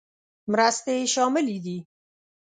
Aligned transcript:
مرستې 0.51 0.95
شاملې 1.13 1.57
دي. 1.65 1.77